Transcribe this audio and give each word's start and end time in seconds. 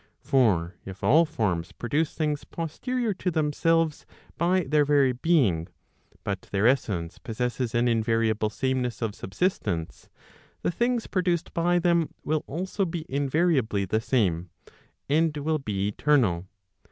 For 0.23 0.77
if 0.83 1.03
all 1.03 1.25
forms 1.27 1.71
produce 1.73 2.15
things 2.15 2.43
posterior 2.43 3.13
to 3.13 3.29
themselves 3.29 4.03
by 4.35 4.61
their 4.63 4.83
very 4.83 5.11
being, 5.11 5.67
but 6.23 6.41
their 6.51 6.65
essence 6.65 7.19
possesses 7.19 7.75
Rn 7.75 7.87
invariable 7.87 8.49
sameness 8.49 9.03
of 9.03 9.13
subsistence, 9.13 10.09
the 10.63 10.71
things 10.71 11.05
produced 11.05 11.53
by 11.53 11.77
them 11.77 12.15
will 12.23 12.43
also 12.47 12.83
be 12.83 13.05
invariably 13.09 13.85
the 13.85 14.01
same, 14.01 14.49
and 15.07 15.37
will 15.37 15.59
be 15.59 15.89
eternal. 15.89 16.47